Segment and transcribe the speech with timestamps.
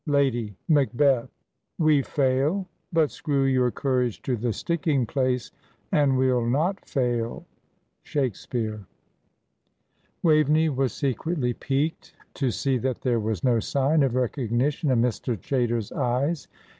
[0.07, 1.29] LADY MACBETH.
[1.77, 2.67] "We fail!
[2.91, 5.51] But screw your courage to the sticking place,
[5.91, 7.45] And we'll not fail."
[8.01, 8.87] SHAKESPEARE.
[10.23, 15.37] Waveney was secretly piqued to see that there was no sign of recognition in Mr.
[15.39, 16.47] Chaytor's eyes.